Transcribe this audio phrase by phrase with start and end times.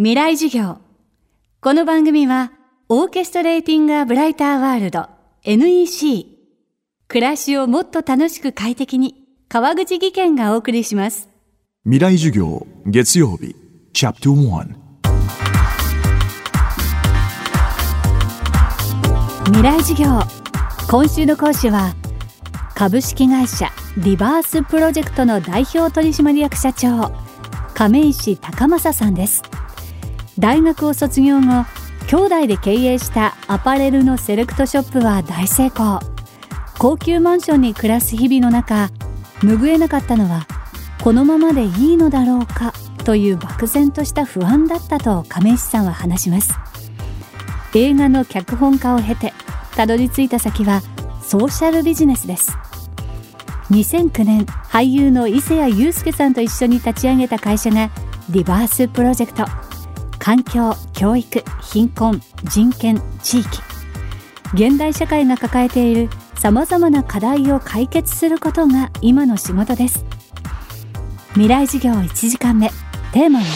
[0.00, 0.78] 未来授業。
[1.60, 2.52] この番組は
[2.88, 5.08] オーケストレーティング・ア・ブライター・ワールド
[5.42, 6.38] NEC
[7.08, 9.16] 暮らしをもっと楽しく快適に
[9.48, 11.28] 川口義賢がお送りします。
[11.82, 13.56] 未来授業月曜日
[13.92, 14.68] チャプター
[19.46, 20.20] 未来授業。
[20.88, 21.96] 今週の講師は
[22.76, 27.10] 株式会社リバースプロジェクトの代表取締役社長
[27.74, 29.42] 亀石高正さんです
[30.38, 31.66] 大学を卒業後
[32.06, 35.98] 兄弟で経営したアパレルのセレクトショップは大成功。
[36.78, 38.88] 高級マンションに暮らす日々の中
[39.40, 40.46] 拭えなかったのは
[41.02, 42.72] このままでいいのだろうか
[43.04, 46.54] という漠然とした不安だったと亀石さんは話します。
[47.74, 49.32] 映画の脚本家を経て
[49.74, 50.82] たどり着いた先は
[51.20, 52.56] ソーシャルビジネスです。
[53.70, 57.90] 2009年俳優の伊勢谷友介さんと一緒に立ち上げた会社が
[58.30, 59.67] リバースプロジェクト。
[60.28, 63.48] 環境教育貧困人権地域。
[64.52, 70.04] 現代社会が抱えているさまざまな課題を解決することが今の仕事です。
[71.30, 72.68] 未来事業1時間目。
[73.14, 73.46] テーマは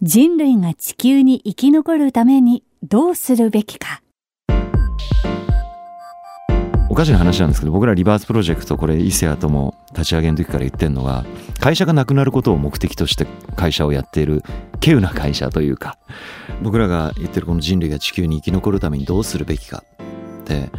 [0.00, 4.00] 人類が地球に生き残るためにどうするべきか。
[6.98, 11.24] かしな話なんですけど僕らリバースプロジェクトこれ伊勢谷とも立ち上げの時から言ってるのが
[11.60, 14.42] 会社がなくなることを目的として会社をやっている
[14.74, 15.96] 稀有な会社というか
[16.60, 19.84] 僕らが言ってるこの人類が地球に生き残るためにどうするべきか
[20.42, 20.70] って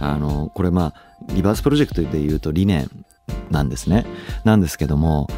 [0.00, 2.90] あのこれまあリバースプロジェクトで言うと理念
[3.50, 4.04] なんですね。
[4.44, 5.28] なんですけども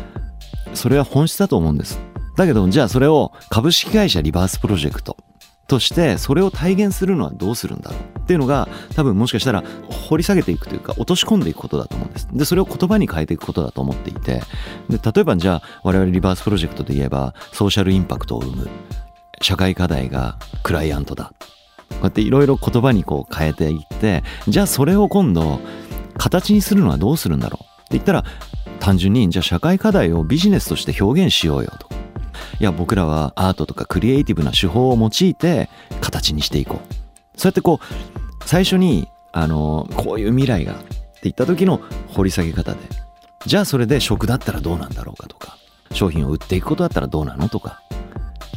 [0.75, 2.01] それは本質だと思うんです。
[2.37, 5.17] だけどじゃあそれを株式会社リバースプロジェクト
[5.71, 9.63] としてそれを体現するのはどうするんだろうっていうのが多分もしかしたら
[10.09, 12.29] 掘り下げていくというか落とし込んでいくことだと思うんです。
[12.33, 14.43] でそれを言葉に変えていくことだと思っていて
[14.89, 18.69] で例えばじゃあ我々リバースプロジェクトで言えばソーシャルインパクトを生む
[19.41, 21.33] 社会課題がクライアントだ
[21.91, 25.61] こうやっていろいろ言葉にこう変えていってじゃあそれを今度
[26.19, 28.25] 形にするのはどうするんだろうって言ったら
[28.81, 31.90] 単純にじゃあ社会課題をビジネスとして表現しようよと。
[32.59, 35.69] いや僕らはアートとかクリエイティブな手法を用いて
[36.01, 36.95] 形にしていこう。
[37.37, 42.79] そうやってこう最初にあのこういう未来がって言った時の掘り下げ方で
[43.47, 45.57] じゃあそれで食だったらどうなんだろうかとか
[45.93, 47.83] 商品を売っていくことだったらどうなのとか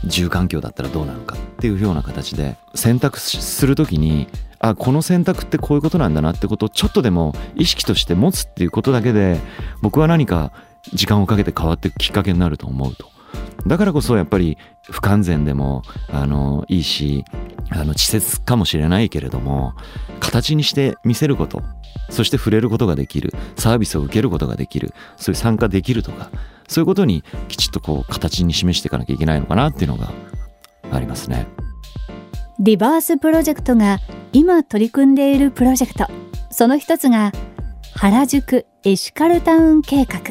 [0.05, 4.27] 住環境だったらどうなのかっていうような形で選択する時に
[4.59, 9.39] あこの選択ってこういうことなんだなってことをちょっとでも意識として持つっていうことだけで
[9.81, 10.51] 僕は何か
[10.93, 13.12] 時間をかけて変わっていくきっかけになると思うと。
[13.65, 14.57] だからこそやっぱり
[14.89, 17.23] 不完全でもあのいいし
[17.69, 19.73] あの稚拙かもしれないけれども
[20.19, 21.61] 形にして見せること
[22.09, 26.29] そして触れることができるサービスを受けることができるそういう参加できるとか
[26.67, 30.11] そういうことにきちっとこう形に示していかなきゃいけないのかなっていうのが
[30.91, 31.47] ありますね。
[32.59, 33.99] リバースプロジェクトが
[34.31, 36.07] 今取り組んでいるプロジェクト
[36.51, 37.31] その一つが
[37.95, 40.21] 原宿エシカルタウン計画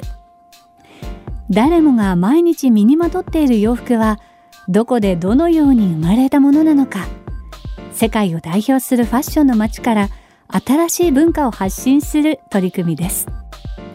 [1.52, 4.18] 誰もが毎日身にまとっている洋服は
[4.68, 7.06] どこでどのように生まれたものなのか。
[7.92, 10.08] 世界を代表するファッションの街から
[10.48, 13.26] 新しい文化を発信する取り組みです。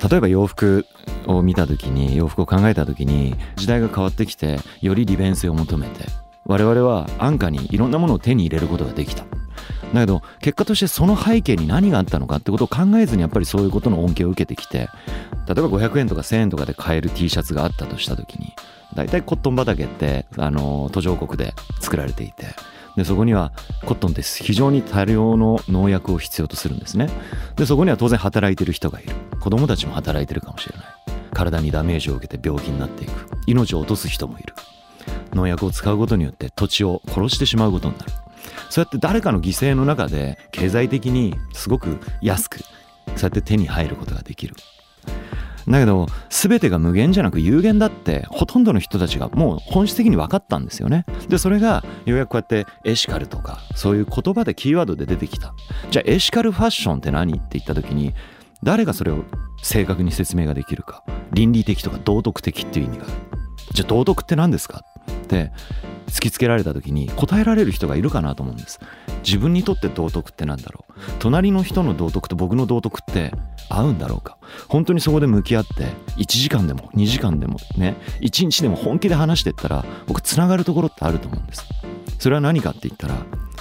[0.07, 0.85] 例えば洋服
[1.25, 6.05] を見た時に洋服を考えた時に時代が変わってきてより利便性を求めて
[6.45, 9.25] 我々は安価にいろんなものを手に入れることができた。
[9.93, 14.89] だけど結果としてその背景に何があったのかってことを考えずにやっぱりそういうことの恩恵を受けてきて例え
[15.55, 18.53] ば500円とか1000円とかで買える T シャツがあったとした時に
[18.95, 22.47] 大体コットン畑ってあの途上国で作られていて
[22.97, 23.51] でそこには
[23.85, 27.09] コットンって非常に多量の農薬を必要とするんですね。
[27.55, 29.13] でそこには当然働いてる人がいる。
[29.39, 30.85] 子供たちも働いてるかもしれない。
[31.31, 33.11] 体にダメージを受けて病気になっていく。
[33.45, 34.55] 命を落とす人もいる。
[35.31, 38.11] 農薬を使うことによって土地を殺してしまうことになる。
[38.69, 44.55] そうやって誰かの犠牲の中で経済的にすごく安くそうやって手に入ることができる。
[45.67, 51.05] だけど全てが無限じゃなく有限だってほとんどの人たちがもう本質的に分かったんですよね。
[51.27, 55.53] でそれがようやくこうやってエシカルとかそういう言葉でキーワードで出てきた。
[55.91, 58.13] じゃあエシカルファッションって何って言った時に
[58.63, 59.25] 誰がそれを
[59.61, 61.03] 正確に説明ができるか。
[61.33, 63.03] 倫理的とか道徳的っていう意味が。
[63.03, 63.13] ある
[63.73, 65.51] じゃあ道徳って何ですかって
[66.07, 68.79] 突きつけられた時に答えられる人がいるかなと思うんです。
[69.23, 73.33] 自分にとって道徳って何だろう隣の人の道徳と僕の道徳って
[73.69, 74.37] 合うんだろうか？
[74.67, 75.85] 本当にそこで向き合って
[76.17, 81.65] 1時間でも2時間でもね1日でも本気で話してったら僕つながるところってあると思うんです。
[82.19, 83.15] それは何かって言ったら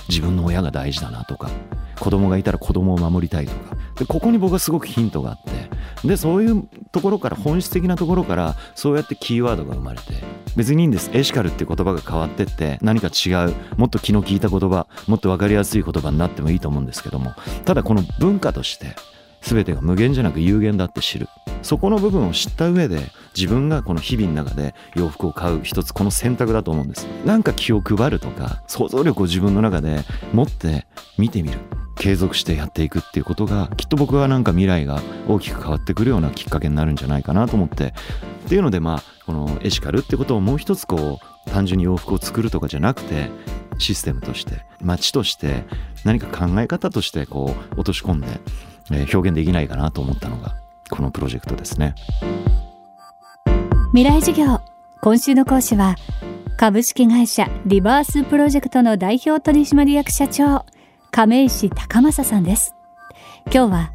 [0.08, 1.50] 自分の親が大事だなとか
[1.98, 3.76] 子供がいたら子供を守りたいとか。
[3.96, 6.06] でここに僕はすごくヒントがあって。
[6.06, 10.14] でそういうところから本質的なところからそうやってキーワードが生まれて
[10.56, 11.10] 別にいいんです。
[11.12, 17.34] エシカルって言葉が変わってって何か違うもっと気の利いた言葉もっと分かりやすい言葉になってもいいと思うんですけども
[17.66, 18.96] ただこの文化として
[19.46, 21.28] 全てが無限じゃなく有限だって知る。
[21.62, 23.00] そこの部分を知った上で
[23.37, 27.06] 自分がこの日々の中で洋服を買う一つこの選択だと思うんです。
[27.25, 30.00] なんか気を配るとか想像力を自分の中で
[30.32, 30.87] 持って
[31.19, 31.58] 見てみる。
[31.98, 37.94] 継続してやっていくっていうことがきっと僕はなんか未来が大きく変わってくるようなきっかけになるんじゃないかなと思って。
[38.46, 43.31] っていうのでまあこのエシカルってことをもう一つこう単純に洋服を作るとかじゃなくて
[43.78, 45.64] システムとして街として
[46.04, 48.28] 何か考え方としてこう落とし込んで、
[48.93, 50.55] え表現できないかなと思ったのが
[50.91, 51.94] このプロジェクトですね。
[53.93, 54.61] 未来授業
[55.00, 55.97] 今週の講師は
[56.56, 60.65] 株式会社リバースプロジェクトの代表取締役社長
[61.11, 62.75] 亀石高正さんです。
[63.53, 63.93] 今日は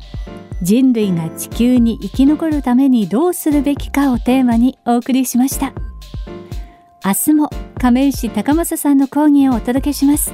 [0.61, 5.73] 人類が地球に生き残るためにどうするべきかをテーマにお送りしました。
[7.03, 7.49] 明日も
[7.79, 10.33] 亀石高正さんの講義をお届けします。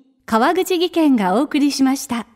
[0.31, 2.30] 川口義賢がお送りしました。